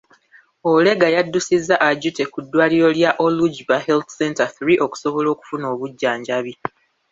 Olega 0.73 1.07
yaddusizza 1.15 1.75
Ajute 1.89 2.23
ku 2.31 2.39
ddwaliro 2.43 2.89
lya 2.97 3.11
Olujbo 3.25 3.73
Health 3.85 4.09
center 4.19 4.49
III 4.59 4.75
okusobola 4.85 5.27
okufuna 5.31 5.65
obujjanjabi. 5.73 6.53